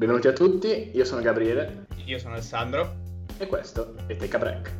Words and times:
Benvenuti 0.00 0.28
a 0.28 0.32
tutti, 0.32 0.92
io 0.94 1.04
sono 1.04 1.20
Gabriele. 1.20 1.84
Io 2.06 2.18
sono 2.18 2.32
Alessandro. 2.32 2.94
E 3.38 3.46
questo 3.46 3.96
è 4.06 4.16
Take 4.16 4.34
a 4.34 4.38
Break. 4.38 4.78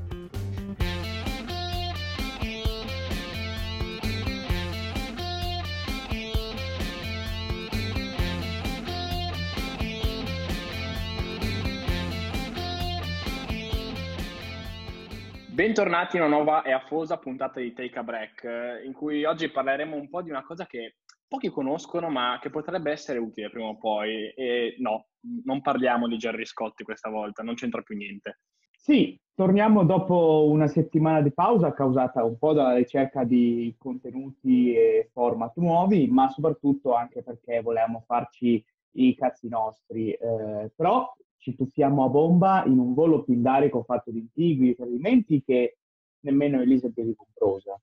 Bentornati 15.48 16.16
in 16.16 16.22
una 16.22 16.34
nuova 16.34 16.62
e 16.62 16.72
affosa 16.72 17.18
puntata 17.18 17.60
di 17.60 17.74
Take 17.74 17.98
a 17.98 18.02
Break, 18.02 18.82
in 18.86 18.94
cui 18.94 19.26
oggi 19.26 19.50
parleremo 19.50 19.94
un 19.94 20.08
po' 20.08 20.22
di 20.22 20.30
una 20.30 20.42
cosa 20.42 20.64
che 20.64 20.94
pochi 21.30 21.48
conoscono, 21.48 22.10
ma 22.10 22.40
che 22.42 22.50
potrebbe 22.50 22.90
essere 22.90 23.20
utile 23.20 23.50
prima 23.50 23.68
o 23.68 23.76
poi. 23.76 24.30
E 24.34 24.74
no, 24.80 25.06
non 25.44 25.60
parliamo 25.60 26.08
di 26.08 26.18
Gerry 26.18 26.44
Scotti 26.44 26.82
questa 26.82 27.08
volta, 27.08 27.44
non 27.44 27.54
c'entra 27.54 27.82
più 27.82 27.96
niente. 27.96 28.40
Sì, 28.76 29.16
torniamo 29.32 29.84
dopo 29.84 30.48
una 30.48 30.66
settimana 30.66 31.20
di 31.20 31.32
pausa 31.32 31.72
causata 31.72 32.24
un 32.24 32.36
po' 32.36 32.52
dalla 32.52 32.74
ricerca 32.74 33.22
di 33.22 33.72
contenuti 33.78 34.74
e 34.74 35.10
format 35.12 35.56
nuovi, 35.58 36.08
ma 36.08 36.28
soprattutto 36.30 36.94
anche 36.94 37.22
perché 37.22 37.60
volevamo 37.60 38.02
farci 38.04 38.64
i 38.96 39.14
cazzi 39.14 39.46
nostri. 39.46 40.10
Eh, 40.10 40.72
però 40.74 41.08
ci 41.36 41.54
tuffiamo 41.54 42.04
a 42.04 42.08
bomba 42.08 42.64
in 42.66 42.78
un 42.78 42.92
volo 42.92 43.22
pindarico 43.22 43.84
fatto 43.84 44.10
di 44.10 44.18
intigui 44.18 44.74
tradimenti 44.74 45.44
che 45.44 45.76
nemmeno 46.22 46.60
Elisa 46.60 46.88
è 46.88 47.02
ricombrosa. 47.02 47.80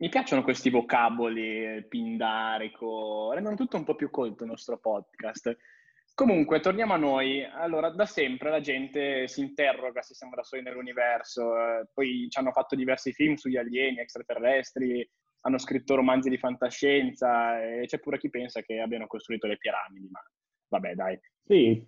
Mi 0.00 0.08
piacciono 0.08 0.42
questi 0.42 0.70
vocaboli, 0.70 1.84
pindarico, 1.86 3.32
rendono 3.34 3.54
tutto 3.54 3.76
un 3.76 3.84
po' 3.84 3.94
più 3.94 4.08
colto 4.08 4.44
il 4.44 4.48
nostro 4.48 4.78
podcast. 4.78 5.54
Comunque, 6.14 6.60
torniamo 6.60 6.94
a 6.94 6.96
noi. 6.96 7.44
Allora, 7.44 7.90
da 7.90 8.06
sempre 8.06 8.48
la 8.48 8.60
gente 8.60 9.28
si 9.28 9.42
interroga 9.42 10.00
se 10.00 10.14
siamo 10.14 10.34
da 10.34 10.42
soli 10.42 10.62
nell'universo, 10.62 11.54
eh, 11.54 11.88
poi 11.92 12.28
ci 12.30 12.38
hanno 12.38 12.50
fatto 12.50 12.76
diversi 12.76 13.12
film 13.12 13.34
sugli 13.34 13.58
alieni 13.58 13.98
extraterrestri, 13.98 15.06
hanno 15.42 15.58
scritto 15.58 15.96
romanzi 15.96 16.30
di 16.30 16.38
fantascienza 16.38 17.62
e 17.62 17.84
c'è 17.84 17.98
pure 17.98 18.16
chi 18.16 18.30
pensa 18.30 18.62
che 18.62 18.80
abbiano 18.80 19.06
costruito 19.06 19.46
le 19.46 19.58
piramidi, 19.58 20.08
ma 20.10 20.20
vabbè 20.68 20.94
dai. 20.94 21.20
Sì, 21.46 21.84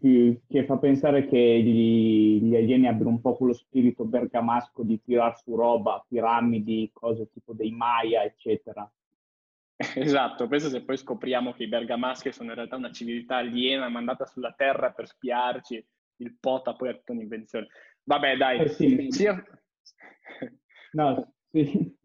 che 0.48 0.64
fa 0.64 0.76
pensare 0.78 1.28
che 1.28 1.62
gli, 1.62 2.42
gli, 2.42 2.56
alieni 2.56 2.88
abbiano 2.88 3.10
un 3.10 3.20
po' 3.20 3.36
quello 3.36 3.52
spirito 3.52 4.04
bergamasco 4.04 4.82
di 4.82 5.00
tirar 5.00 5.38
su 5.38 5.54
roba, 5.54 6.04
piramidi, 6.08 6.90
cose 6.92 7.30
tipo 7.30 7.52
dei 7.52 7.70
Maya, 7.70 8.24
eccetera. 8.24 8.90
Esatto, 9.94 10.48
penso 10.48 10.68
se 10.68 10.82
poi 10.82 10.96
scopriamo 10.96 11.52
che 11.52 11.64
i 11.64 11.68
bergamaschi 11.68 12.32
sono 12.32 12.50
in 12.50 12.56
realtà 12.56 12.76
una 12.76 12.90
civiltà 12.90 13.36
aliena 13.36 13.88
mandata 13.88 14.26
sulla 14.26 14.52
Terra 14.52 14.90
per 14.90 15.06
spiarci, 15.06 15.84
il 16.16 16.36
pota 16.38 16.74
poi 16.74 16.90
è 16.90 16.96
tutta 16.96 17.12
un'invenzione. 17.12 17.68
Vabbè 18.04 18.36
dai, 18.36 18.60
eh 18.60 18.68
sì. 18.68 19.06
Sia... 19.10 19.42
No, 20.92 21.32
sì, 21.50 21.96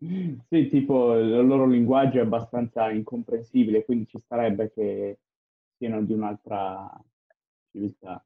sì, 0.47 0.67
tipo 0.69 1.17
il 1.17 1.45
loro 1.45 1.65
linguaggio 1.65 2.19
è 2.19 2.21
abbastanza 2.21 2.89
incomprensibile, 2.89 3.83
quindi 3.83 4.07
ci 4.07 4.17
starebbe 4.19 4.71
che 4.71 5.19
siano 5.77 6.01
di 6.03 6.13
un'altra 6.13 6.89
civiltà. 7.77 8.25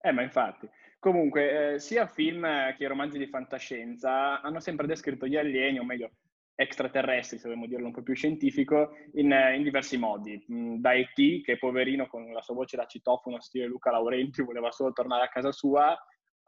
Eh, 0.00 0.12
ma 0.12 0.22
infatti. 0.22 0.68
Comunque, 0.98 1.74
eh, 1.74 1.78
sia 1.78 2.06
film 2.06 2.46
che 2.76 2.86
romanzi 2.88 3.18
di 3.18 3.28
fantascienza 3.28 4.40
hanno 4.40 4.60
sempre 4.60 4.86
descritto 4.86 5.26
gli 5.26 5.36
alieni, 5.36 5.78
o 5.78 5.84
meglio, 5.84 6.10
extraterrestri, 6.54 7.38
se 7.38 7.46
vogliamo 7.46 7.66
dirlo 7.66 7.86
un 7.86 7.92
po' 7.92 8.02
più 8.02 8.14
scientifico, 8.14 8.90
in, 9.14 9.32
in 9.54 9.62
diversi 9.62 9.96
modi. 9.96 10.44
Mm, 10.52 10.76
da 10.78 10.92
E.T., 10.92 11.42
che 11.42 11.56
poverino 11.56 12.08
con 12.08 12.32
la 12.32 12.42
sua 12.42 12.54
voce 12.54 12.76
da 12.76 12.86
citofono 12.86 13.40
stile 13.40 13.66
Luca 13.66 13.92
Laurenti 13.92 14.42
voleva 14.42 14.72
solo 14.72 14.92
tornare 14.92 15.24
a 15.24 15.28
casa 15.28 15.52
sua, 15.52 15.96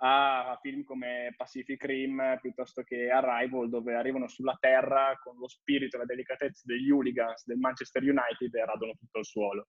a 0.02 0.58
film 0.62 0.82
come 0.82 1.34
Pacific 1.36 1.84
Rim 1.84 2.38
piuttosto 2.40 2.82
che 2.82 3.10
Arrival, 3.10 3.68
dove 3.68 3.94
arrivano 3.94 4.28
sulla 4.28 4.56
Terra 4.58 5.16
con 5.22 5.36
lo 5.36 5.46
spirito 5.46 5.96
e 5.96 5.98
la 6.00 6.06
delicatezza 6.06 6.62
degli 6.64 6.90
hooligans 6.90 7.44
del 7.44 7.58
Manchester 7.58 8.02
United 8.02 8.54
e 8.54 8.64
radono 8.64 8.94
tutto 8.98 9.18
il 9.18 9.26
suolo. 9.26 9.68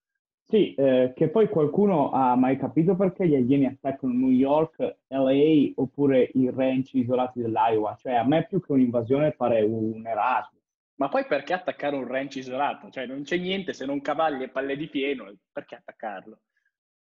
Sì, 0.52 0.74
eh, 0.74 1.14
che 1.16 1.30
poi 1.30 1.48
qualcuno 1.48 2.12
ha 2.12 2.36
mai 2.36 2.58
capito 2.58 2.94
perché 2.98 3.26
gli 3.26 3.36
alieni 3.36 3.68
attaccano 3.68 4.12
New 4.12 4.32
York, 4.32 4.98
LA 5.08 5.72
oppure 5.76 6.30
i 6.34 6.52
ranch 6.54 6.94
isolati 6.96 7.40
dell'Iowa? 7.40 7.96
Cioè, 7.96 8.16
a 8.16 8.26
me 8.26 8.46
più 8.46 8.60
che 8.60 8.74
un'invasione 8.74 9.32
pare 9.32 9.62
un 9.62 10.06
Erasmus. 10.06 10.62
Ma 10.96 11.08
poi 11.08 11.26
perché 11.26 11.54
attaccare 11.54 11.96
un 11.96 12.06
ranch 12.06 12.36
isolato? 12.36 12.90
Cioè, 12.90 13.06
non 13.06 13.24
c'è 13.24 13.38
niente 13.38 13.72
se 13.72 13.86
non 13.86 14.02
cavalli 14.02 14.44
e 14.44 14.50
palle 14.50 14.76
di 14.76 14.90
pieno, 14.90 15.34
perché 15.54 15.76
attaccarlo? 15.76 16.42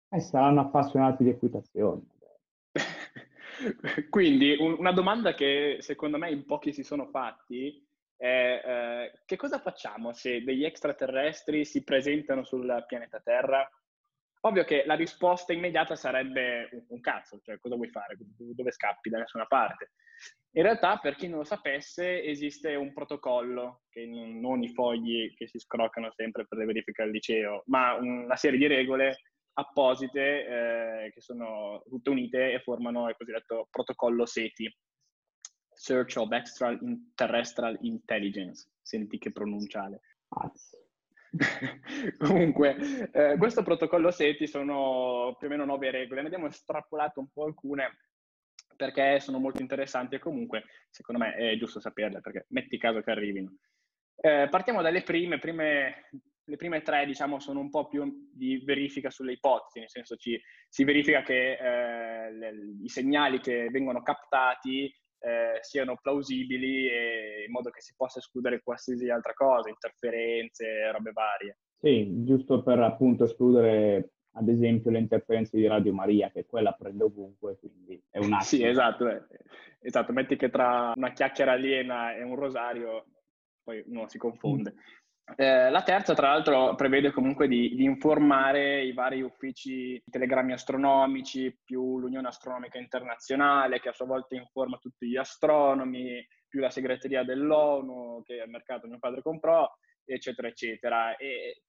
Eh, 0.09 0.19
saranno 0.19 0.59
appassionati 0.59 1.23
di 1.23 1.29
equitazione. 1.29 2.01
Quindi, 4.09 4.57
un, 4.59 4.75
una 4.77 4.91
domanda 4.91 5.33
che 5.33 5.77
secondo 5.79 6.17
me 6.17 6.29
in 6.29 6.43
pochi 6.43 6.73
si 6.73 6.83
sono 6.83 7.05
fatti 7.05 7.86
è 8.17 8.61
eh, 8.65 9.19
che 9.25 9.35
cosa 9.35 9.59
facciamo 9.59 10.11
se 10.11 10.43
degli 10.43 10.65
extraterrestri 10.65 11.63
si 11.63 11.83
presentano 11.83 12.43
sul 12.43 12.83
pianeta 12.87 13.19
Terra? 13.19 13.69
Ovvio 14.41 14.63
che 14.63 14.83
la 14.85 14.95
risposta 14.95 15.53
immediata 15.53 15.95
sarebbe 15.95 16.69
un, 16.71 16.85
un 16.89 16.99
cazzo, 16.99 17.39
cioè 17.41 17.59
cosa 17.59 17.75
vuoi 17.75 17.89
fare? 17.89 18.17
Dove 18.17 18.71
scappi? 18.71 19.09
Da 19.09 19.19
nessuna 19.19 19.45
parte. 19.45 19.91
In 20.51 20.63
realtà, 20.63 20.97
per 20.97 21.15
chi 21.15 21.27
non 21.27 21.39
lo 21.39 21.43
sapesse, 21.43 22.23
esiste 22.23 22.73
un 22.75 22.91
protocollo, 22.93 23.83
che 23.89 24.05
non, 24.05 24.39
non 24.39 24.63
i 24.63 24.69
fogli 24.69 25.33
che 25.35 25.47
si 25.47 25.59
scroccano 25.59 26.11
sempre 26.15 26.45
per 26.47 26.57
le 26.57 26.65
verifiche 26.65 27.03
al 27.03 27.11
liceo, 27.11 27.63
ma 27.67 27.93
una 27.93 28.35
serie 28.35 28.57
di 28.57 28.67
regole 28.67 29.17
apposite 29.53 31.05
eh, 31.05 31.11
che 31.11 31.21
sono 31.21 31.83
tutte 31.87 32.09
unite 32.09 32.53
e 32.53 32.59
formano 32.59 33.09
il 33.09 33.15
cosiddetto 33.15 33.67
protocollo 33.69 34.25
SETI, 34.25 34.75
Search 35.77 36.17
of 36.17 36.31
Extraterrestrial 36.31 37.77
Intelligence. 37.81 38.67
Senti 38.81 39.19
che 39.19 39.31
pronunciale. 39.31 40.01
Comunque, 42.17 43.09
eh, 43.11 43.37
questo 43.37 43.61
protocollo 43.61 44.09
SETI 44.09 44.47
sono 44.47 45.35
più 45.37 45.47
o 45.47 45.49
meno 45.49 45.65
nove 45.65 45.91
regole, 45.91 46.21
ne 46.21 46.27
abbiamo 46.27 46.47
estrapolato 46.47 47.19
un 47.19 47.27
po' 47.31 47.45
alcune 47.45 47.99
perché 48.75 49.19
sono 49.19 49.39
molto 49.39 49.61
interessanti 49.61 50.15
e 50.15 50.19
comunque 50.19 50.65
secondo 50.89 51.23
me 51.23 51.33
è 51.33 51.57
giusto 51.57 51.79
saperle 51.79 52.21
perché 52.21 52.45
metti 52.49 52.77
caso 52.77 53.01
che 53.01 53.11
arrivino. 53.11 53.55
Eh, 54.15 54.47
partiamo 54.49 54.81
dalle 54.81 55.03
prime, 55.03 55.39
prime, 55.39 56.09
le 56.43 56.55
prime 56.55 56.81
tre 56.81 57.05
diciamo 57.05 57.39
sono 57.39 57.59
un 57.59 57.69
po' 57.69 57.87
più 57.87 58.29
di 58.33 58.63
verifica 58.63 59.09
sulle 59.09 59.33
ipotesi, 59.33 59.79
nel 59.79 59.89
senso 59.89 60.15
ci, 60.15 60.39
si 60.69 60.83
verifica 60.83 61.21
che 61.21 61.53
eh, 61.53 62.31
le, 62.31 62.53
i 62.83 62.89
segnali 62.89 63.39
che 63.39 63.69
vengono 63.69 64.01
captati 64.01 64.91
eh, 65.19 65.59
siano 65.61 65.97
plausibili 66.01 66.87
e 66.87 67.43
in 67.45 67.51
modo 67.51 67.69
che 67.69 67.81
si 67.81 67.93
possa 67.95 68.19
escludere 68.19 68.61
qualsiasi 68.61 69.09
altra 69.09 69.33
cosa, 69.33 69.69
interferenze, 69.69 70.91
robe 70.91 71.11
varie. 71.11 71.57
Sì, 71.79 72.23
giusto 72.23 72.63
per 72.63 72.79
appunto 72.79 73.25
escludere 73.25 74.11
ad 74.37 74.47
esempio 74.49 74.91
le 74.91 74.99
interferenze 74.99 75.57
di 75.57 75.65
Radio 75.65 75.93
Maria, 75.93 76.29
che 76.29 76.45
quella 76.45 76.71
prende 76.71 77.03
ovunque, 77.03 77.57
quindi 77.57 78.01
è 78.09 78.17
un 78.19 78.33
attimo. 78.33 78.41
Sì, 78.41 78.63
esatto, 78.63 79.09
eh. 79.09 79.23
esatto, 79.79 80.13
metti 80.13 80.35
che 80.35 80.49
tra 80.49 80.93
una 80.95 81.11
chiacchiera 81.11 81.53
aliena 81.53 82.13
e 82.13 82.23
un 82.23 82.35
rosario 82.35 83.05
poi 83.63 83.83
uno 83.87 84.07
si 84.07 84.17
confonde. 84.17 84.73
Mm. 84.73 84.79
Eh, 85.35 85.69
la 85.69 85.83
terza, 85.83 86.13
tra 86.13 86.29
l'altro, 86.29 86.75
prevede 86.75 87.11
comunque 87.11 87.49
di, 87.49 87.75
di, 87.75 87.83
informare 87.83 88.83
i 88.83 88.93
vari 88.93 89.21
uffici 89.21 90.01
telegrammi 90.09 90.53
astronomici, 90.53 91.59
più 91.65 91.99
l'Unione 91.99 92.29
Astronomica 92.29 92.77
Internazionale, 92.77 93.81
che 93.81 93.89
a 93.89 93.93
sua 93.93 94.05
volta 94.05 94.35
informa 94.35 94.77
tutti 94.77 95.05
gli 95.07 95.17
astronomi, 95.17 96.25
più 96.47 96.61
la 96.61 96.69
segreteria 96.69 97.23
dell'ONU, 97.23 98.21
che 98.23 98.39
al 98.39 98.49
mercato 98.49 98.87
mio 98.87 98.99
padre 98.99 99.21
comprò, 99.21 99.69
eccetera, 100.05 100.47
eccetera. 100.47 101.17
E 101.17 101.63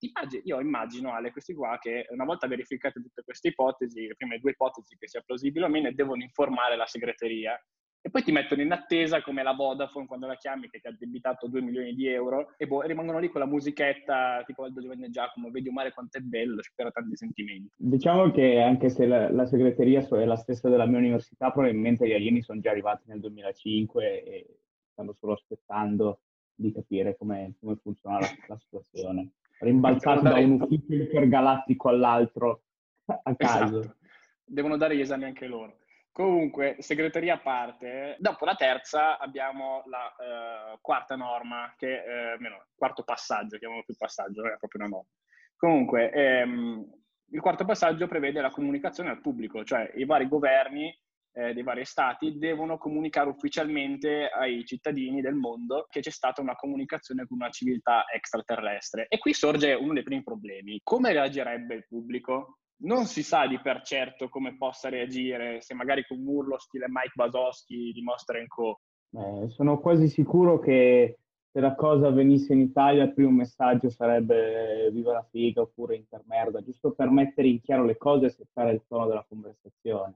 io 0.44 0.60
immagino, 0.60 1.12
Ale, 1.12 1.32
questi 1.32 1.52
qua, 1.52 1.78
che 1.80 2.06
una 2.10 2.24
volta 2.24 2.46
verificate 2.46 3.02
tutte 3.02 3.22
queste 3.24 3.48
ipotesi, 3.48 4.06
le 4.06 4.14
prime 4.14 4.38
due 4.38 4.52
ipotesi 4.52 4.96
che 4.96 5.08
sia 5.08 5.22
plausibile 5.22 5.64
o 5.64 5.68
meno, 5.68 5.90
devono 5.92 6.22
informare 6.22 6.76
la 6.76 6.86
segreteria 6.86 7.60
e 8.00 8.10
poi 8.10 8.22
ti 8.22 8.32
mettono 8.32 8.62
in 8.62 8.72
attesa 8.72 9.20
come 9.20 9.42
la 9.42 9.52
Vodafone 9.52 10.06
quando 10.06 10.26
la 10.26 10.36
chiami 10.36 10.70
che 10.70 10.80
ti 10.80 10.86
ha 10.86 10.96
debitato 10.96 11.48
2 11.48 11.60
milioni 11.60 11.94
di 11.94 12.06
euro 12.06 12.54
e 12.56 12.66
boh, 12.66 12.82
rimangono 12.82 13.18
lì 13.18 13.28
con 13.28 13.40
la 13.40 13.46
musichetta 13.46 14.42
tipo 14.46 14.64
Aldo 14.64 14.80
Giovanni 14.80 15.06
e 15.06 15.10
Giacomo, 15.10 15.50
vedi 15.50 15.68
mare 15.70 15.92
quanto 15.92 16.18
è 16.18 16.20
bello, 16.20 16.62
spero 16.62 16.90
tanti 16.90 17.16
sentimenti. 17.16 17.70
Diciamo 17.76 18.30
che 18.30 18.60
anche 18.60 18.88
se 18.88 19.06
la, 19.06 19.30
la, 19.30 19.46
segreteria 19.46 20.00
è 20.00 20.24
la 20.24 20.36
stessa 20.36 20.68
della 20.68 20.86
mia 20.86 20.98
università, 20.98 21.50
probabilmente 21.50 22.06
gli 22.06 22.12
alieni 22.12 22.42
sono 22.42 22.60
già 22.60 22.70
arrivati 22.70 23.02
nel 23.06 23.20
2005 23.20 24.24
e 24.24 24.46
stanno 24.92 25.12
solo 25.12 25.32
aspettando 25.32 26.20
di 26.54 26.72
capire 26.72 27.16
come, 27.16 27.54
come 27.60 27.76
funziona 27.76 28.20
la, 28.20 28.28
la 28.46 28.56
situazione. 28.56 29.32
Rimbalzati 29.60 30.22
da 30.22 30.38
un 30.38 30.60
ufficio 30.60 30.94
intergalattico 30.94 31.88
all'altro 31.88 32.62
a 33.06 33.34
caso. 33.34 33.80
Esatto. 33.80 33.96
Devono 34.44 34.76
dare 34.76 34.96
gli 34.96 35.00
esami 35.00 35.24
anche 35.24 35.46
loro. 35.46 35.78
Comunque, 36.18 36.74
segreteria 36.80 37.34
a 37.34 37.38
parte, 37.38 38.16
dopo 38.18 38.44
la 38.44 38.56
terza 38.56 39.18
abbiamo 39.18 39.84
la 39.86 40.72
uh, 40.72 40.78
quarta 40.80 41.14
norma, 41.14 41.72
che 41.76 41.86
uh, 41.86 42.42
meno, 42.42 42.66
quarto 42.74 43.04
passaggio, 43.04 43.56
chiamiamolo 43.56 43.84
più 43.84 43.94
passaggio, 43.94 44.44
è 44.44 44.56
proprio 44.58 44.82
una 44.82 44.88
norma. 44.88 45.08
Comunque, 45.56 46.10
ehm, 46.10 46.84
Il 47.30 47.40
quarto 47.40 47.64
passaggio 47.64 48.08
prevede 48.08 48.40
la 48.40 48.50
comunicazione 48.50 49.10
al 49.10 49.20
pubblico, 49.20 49.62
cioè 49.62 49.92
i 49.94 50.06
vari 50.06 50.26
governi 50.26 50.92
eh, 51.34 51.52
dei 51.54 51.62
vari 51.62 51.84
stati 51.84 52.36
devono 52.36 52.78
comunicare 52.78 53.28
ufficialmente 53.28 54.28
ai 54.28 54.64
cittadini 54.64 55.20
del 55.20 55.34
mondo 55.34 55.86
che 55.88 56.00
c'è 56.00 56.10
stata 56.10 56.40
una 56.40 56.56
comunicazione 56.56 57.26
con 57.26 57.36
una 57.36 57.50
civiltà 57.50 58.06
extraterrestre. 58.12 59.06
E 59.08 59.18
qui 59.18 59.34
sorge 59.34 59.72
uno 59.74 59.92
dei 59.92 60.02
primi 60.02 60.24
problemi. 60.24 60.80
Come 60.82 61.12
reagirebbe 61.12 61.74
il 61.76 61.86
pubblico? 61.86 62.58
Non 62.80 63.06
si 63.06 63.22
sa 63.22 63.46
di 63.46 63.58
per 63.60 63.82
certo 63.82 64.28
come 64.28 64.56
possa 64.56 64.88
reagire 64.88 65.60
se 65.62 65.74
magari 65.74 66.04
con 66.06 66.18
un 66.18 66.26
urlo 66.26 66.58
stile 66.58 66.86
Mike 66.88 67.12
Basoschi 67.14 67.92
di 67.92 68.02
Monster 68.02 68.46
Co. 68.46 68.80
Eh, 69.10 69.48
sono 69.48 69.80
quasi 69.80 70.08
sicuro 70.08 70.58
che 70.58 71.18
se 71.50 71.60
la 71.60 71.74
cosa 71.74 72.08
avvenisse 72.08 72.52
in 72.52 72.60
Italia 72.60 73.04
il 73.04 73.14
primo 73.14 73.30
messaggio 73.30 73.88
sarebbe 73.88 74.90
viva 74.92 75.12
la 75.12 75.26
figa 75.28 75.62
oppure 75.62 75.96
intermerda, 75.96 76.62
giusto 76.62 76.92
per 76.92 77.10
mettere 77.10 77.48
in 77.48 77.60
chiaro 77.60 77.84
le 77.84 77.96
cose 77.96 78.26
e 78.26 78.30
settare 78.30 78.72
il 78.72 78.84
tono 78.86 79.06
della 79.06 79.24
conversazione. 79.28 80.14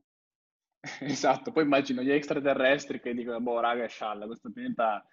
Esatto, 1.01 1.53
poi 1.53 1.63
immagino 1.63 2.03
gli 2.03 2.11
extraterrestri 2.11 3.01
che 3.01 3.15
dicono, 3.15 3.41
boh, 3.41 3.61
raga, 3.61 3.87
scialla, 3.87 4.27
questo 4.27 4.51
pianeta 4.51 5.05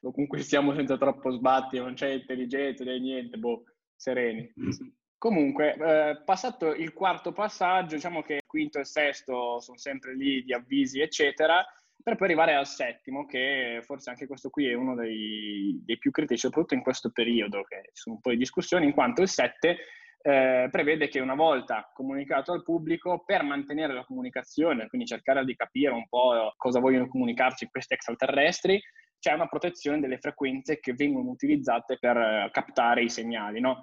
lo 0.00 0.12
conquistiamo 0.12 0.72
senza 0.74 0.96
troppo 0.96 1.30
sbatti, 1.30 1.78
non 1.78 1.94
c'è 1.94 2.10
intelligenza, 2.10 2.84
non 2.84 2.94
c'è 2.94 3.00
niente, 3.00 3.36
boh, 3.36 3.64
sereni. 3.94 4.52
Comunque, 5.26 5.74
eh, 5.74 6.22
passato 6.24 6.72
il 6.72 6.92
quarto 6.92 7.32
passaggio, 7.32 7.96
diciamo 7.96 8.22
che 8.22 8.34
il 8.34 8.42
quinto 8.46 8.78
e 8.78 8.82
il 8.82 8.86
sesto 8.86 9.58
sono 9.58 9.76
sempre 9.76 10.14
lì 10.14 10.44
di 10.44 10.52
avvisi, 10.52 11.00
eccetera, 11.00 11.66
per 12.00 12.14
poi 12.14 12.28
arrivare 12.28 12.54
al 12.54 12.68
settimo, 12.68 13.26
che 13.26 13.80
forse 13.84 14.10
anche 14.10 14.28
questo 14.28 14.50
qui 14.50 14.68
è 14.68 14.74
uno 14.74 14.94
dei, 14.94 15.82
dei 15.84 15.98
più 15.98 16.12
critici, 16.12 16.42
soprattutto 16.42 16.74
in 16.74 16.82
questo 16.82 17.10
periodo, 17.10 17.64
che 17.64 17.86
ci 17.86 18.02
sono 18.02 18.14
un 18.14 18.20
po' 18.20 18.30
di 18.30 18.36
discussioni, 18.36 18.86
in 18.86 18.92
quanto 18.92 19.22
il 19.22 19.28
7 19.28 19.76
eh, 20.22 20.68
prevede 20.70 21.08
che 21.08 21.18
una 21.18 21.34
volta 21.34 21.90
comunicato 21.92 22.52
al 22.52 22.62
pubblico, 22.62 23.24
per 23.26 23.42
mantenere 23.42 23.94
la 23.94 24.04
comunicazione, 24.04 24.86
quindi 24.86 25.08
cercare 25.08 25.44
di 25.44 25.56
capire 25.56 25.92
un 25.92 26.06
po' 26.06 26.54
cosa 26.56 26.78
vogliono 26.78 27.08
comunicarci 27.08 27.66
questi 27.66 27.94
extraterrestri, 27.94 28.80
c'è 29.18 29.32
una 29.32 29.48
protezione 29.48 29.98
delle 29.98 30.18
frequenze 30.18 30.78
che 30.78 30.94
vengono 30.94 31.30
utilizzate 31.30 31.98
per 31.98 32.16
eh, 32.16 32.48
captare 32.52 33.02
i 33.02 33.08
segnali, 33.08 33.58
no? 33.58 33.80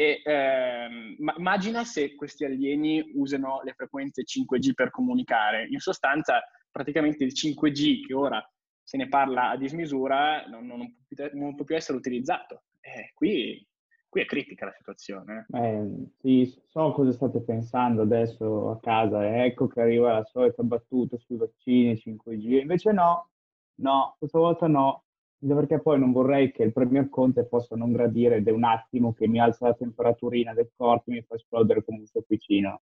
E 0.00 0.22
ehm, 0.24 1.16
immagina 1.36 1.84
se 1.84 2.14
questi 2.14 2.46
alieni 2.46 3.10
usano 3.16 3.60
le 3.62 3.74
frequenze 3.74 4.22
5G 4.22 4.72
per 4.72 4.88
comunicare. 4.88 5.66
In 5.68 5.78
sostanza, 5.78 6.40
praticamente 6.70 7.22
il 7.22 7.34
5G 7.34 8.06
che 8.06 8.14
ora 8.14 8.42
se 8.82 8.96
ne 8.96 9.08
parla 9.08 9.50
a 9.50 9.58
dismisura 9.58 10.46
non, 10.46 10.64
non, 10.64 10.78
può, 10.78 11.04
più, 11.06 11.38
non 11.38 11.54
può, 11.54 11.66
più, 11.66 11.76
essere 11.76 11.98
utilizzato. 11.98 12.62
Eh, 12.80 13.12
qui 13.12 13.62
qui 14.08 14.22
è 14.22 14.24
critica 14.24 14.64
la 14.64 14.72
situazione. 14.72 15.46
Eh, 15.52 15.86
sì, 16.18 16.62
so 16.66 16.92
cosa 16.92 17.12
state 17.12 17.42
pensando 17.42 18.00
adesso 18.00 18.70
a 18.70 18.80
casa, 18.80 19.44
ecco 19.44 19.66
che 19.68 19.82
arriva 19.82 20.14
la 20.14 20.24
solita 20.24 20.62
battuta 20.62 21.18
sui 21.18 21.36
vaccini 21.36 21.92
5G, 21.92 22.60
invece 22.62 22.92
no, 22.92 23.28
no, 23.76 24.16
questa 24.18 24.38
volta 24.38 24.66
no, 24.66 25.04
perché 25.46 25.80
poi 25.80 25.98
non 25.98 26.12
vorrei 26.12 26.52
che 26.52 26.62
il 26.62 26.72
Premier 26.72 27.08
Conte 27.08 27.46
possa 27.46 27.74
non 27.76 27.92
gradire 27.92 28.36
ed 28.36 28.48
è 28.48 28.50
un 28.50 28.64
attimo 28.64 29.14
che 29.14 29.26
mi 29.26 29.40
alza 29.40 29.68
la 29.68 29.74
temperaturina 29.74 30.52
del 30.52 30.70
corpo 30.76 31.10
e 31.10 31.14
mi 31.14 31.22
fa 31.22 31.34
esplodere 31.34 31.82
come 31.82 32.00
un 32.00 32.06
sofficino. 32.06 32.82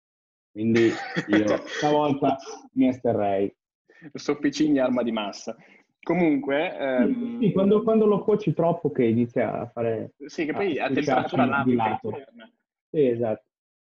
Quindi 0.51 0.89
io 1.27 1.45
stavolta 1.67 2.37
mi 2.73 2.87
esterrei. 2.87 3.53
Sofficini 4.13 4.79
arma 4.79 5.03
di 5.03 5.11
massa. 5.11 5.55
Comunque... 6.01 6.77
Ehm... 6.77 7.39
Sì, 7.39 7.51
quando, 7.51 7.83
quando, 7.83 8.05
lo 8.05 8.23
cuoci 8.23 8.53
troppo 8.53 8.91
che 8.91 9.03
inizia 9.03 9.59
a 9.59 9.65
fare... 9.67 10.13
Sì, 10.25 10.45
che 10.45 10.53
poi 10.53 10.79
a, 10.79 10.85
a 10.85 10.91
temperatura 10.91 11.45
lato. 11.45 12.11
Sì, 12.89 13.07
esatto. 13.07 13.43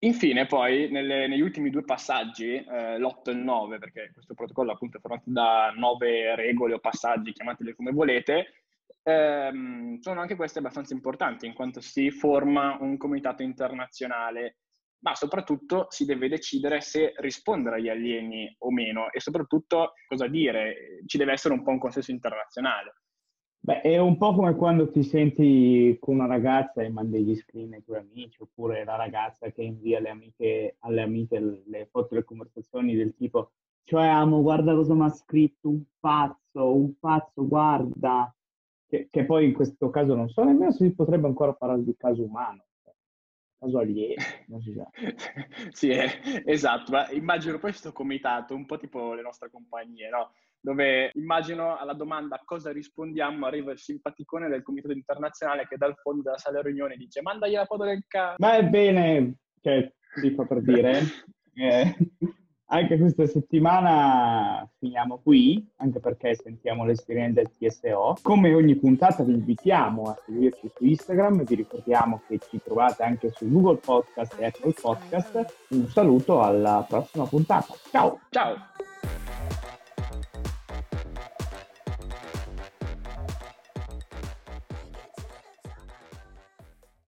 Infine, 0.03 0.45
poi, 0.47 0.89
nelle, 0.91 1.27
negli 1.27 1.41
ultimi 1.41 1.69
due 1.69 1.85
passaggi, 1.85 2.55
eh, 2.55 2.99
l'8 2.99 3.29
e 3.29 3.31
il 3.31 3.37
9, 3.37 3.79
perché 3.79 4.11
questo 4.13 4.33
protocollo 4.33 4.73
appunto 4.73 4.97
è 4.97 4.99
formato 4.99 5.23
da 5.25 5.71
nove 5.75 6.35
regole 6.35 6.73
o 6.73 6.79
passaggi, 6.79 7.31
chiamateli 7.31 7.73
come 7.73 7.91
volete, 7.91 8.63
ehm, 9.01 9.99
sono 9.99 10.19
anche 10.19 10.35
queste 10.35 10.59
abbastanza 10.59 10.93
importanti, 10.93 11.45
in 11.45 11.53
quanto 11.53 11.79
si 11.79 12.11
forma 12.11 12.77
un 12.81 12.97
comitato 12.97 13.43
internazionale 13.43 14.57
ma 15.03 15.15
soprattutto 15.15 15.87
si 15.89 16.05
deve 16.05 16.29
decidere 16.29 16.79
se 16.79 17.13
rispondere 17.17 17.75
agli 17.75 17.89
alieni 17.89 18.53
o 18.59 18.71
meno 18.71 19.11
e 19.11 19.19
soprattutto 19.19 19.93
cosa 20.07 20.27
dire, 20.27 21.01
ci 21.05 21.17
deve 21.17 21.33
essere 21.33 21.53
un 21.53 21.61
po' 21.61 21.71
un 21.71 21.79
consenso 21.79 22.11
internazionale. 22.11 23.02
Beh, 23.65 23.79
è 23.79 23.97
un 23.97 24.17
po' 24.17 24.33
come 24.33 24.55
quando 24.55 24.89
ti 24.91 25.03
senti 25.03 25.97
con 26.01 26.15
una 26.15 26.25
ragazza 26.25 26.81
e 26.81 26.89
mandi 26.89 27.23
gli 27.23 27.33
screen 27.33 27.71
ai 27.73 27.83
tuoi 27.83 27.99
amici, 27.99 28.41
oppure 28.41 28.83
la 28.83 28.97
ragazza 28.97 29.49
che 29.51 29.61
invia 29.63 29.99
alle 29.99 30.09
amiche, 30.09 30.75
alle 30.79 31.01
amiche 31.01 31.39
le 31.39 31.87
foto 31.89 32.09
delle 32.09 32.25
conversazioni 32.25 32.93
del 32.93 33.15
tipo 33.15 33.51
cioè 33.85 34.05
amo, 34.05 34.41
guarda 34.41 34.73
cosa 34.73 34.93
mi 34.93 35.03
ha 35.03 35.09
scritto 35.09 35.69
un 35.69 35.81
pazzo, 35.97 36.75
un 36.75 36.97
pazzo, 36.99 37.47
guarda. 37.47 38.35
Che, 38.85 39.07
che, 39.09 39.25
poi 39.25 39.45
in 39.45 39.53
questo 39.53 39.89
caso 39.89 40.13
non 40.13 40.27
so 40.27 40.43
nemmeno 40.43 40.71
se 40.71 40.85
si 40.85 40.93
potrebbe 40.93 41.27
ancora 41.27 41.53
parlare 41.53 41.83
di 41.83 41.95
caso 41.97 42.23
umano 42.23 42.65
caso 43.63 43.79
alieno, 43.79 44.21
non 44.47 44.61
si 44.61 44.73
sa. 44.73 44.89
sì, 45.71 45.89
eh, 45.89 46.43
esatto, 46.45 46.91
ma 46.91 47.09
immagino 47.11 47.59
questo 47.59 47.93
comitato, 47.93 48.53
un 48.53 48.65
po' 48.65 48.77
tipo 48.77 49.13
le 49.13 49.21
nostre 49.21 49.49
compagnie, 49.49 50.09
no? 50.09 50.33
Dove 50.63 51.11
immagino 51.15 51.75
alla 51.75 51.91
domanda 51.91 52.41
cosa 52.45 52.71
rispondiamo 52.71 53.45
arriva 53.45 53.73
il 53.73 53.79
simpaticone 53.79 54.47
del 54.47 54.63
comitato 54.63 54.93
internazionale 54.93 55.67
che 55.67 55.75
dal 55.75 55.97
fondo 55.97 56.21
della 56.21 56.37
sala 56.37 56.61
riunione 56.61 56.95
dice 56.95 57.21
mandagli 57.21 57.55
la 57.55 57.65
foto 57.65 57.83
del 57.83 58.05
cazzo. 58.07 58.37
Ma 58.37 58.55
è 58.55 58.63
bene, 58.63 59.39
cioè, 59.61 59.91
dico 60.21 60.47
per 60.47 60.61
dire, 60.61 61.01
eh, 61.55 61.95
anche 62.67 62.97
questa 62.97 63.27
settimana 63.27 64.65
finiamo 64.79 65.19
qui, 65.21 65.69
anche 65.79 65.99
perché 65.99 66.33
sentiamo 66.35 66.85
le 66.85 66.95
sirene 66.95 67.33
del 67.33 67.51
TSO. 67.51 68.19
Come 68.21 68.53
ogni 68.53 68.77
puntata 68.77 69.21
vi 69.23 69.33
invitiamo 69.33 70.03
a 70.03 70.17
seguirci 70.25 70.71
su 70.73 70.85
Instagram, 70.85 71.43
vi 71.43 71.55
ricordiamo 71.55 72.21
che 72.25 72.39
ci 72.39 72.61
trovate 72.63 73.03
anche 73.03 73.31
su 73.31 73.49
Google 73.51 73.79
Podcast 73.83 74.39
e 74.39 74.45
Apple 74.45 74.73
Podcast. 74.79 75.65
Un 75.71 75.87
saluto 75.89 76.41
alla 76.41 76.85
prossima 76.87 77.25
puntata. 77.25 77.75
Ciao! 77.91 78.21
Ciao! 78.29 78.72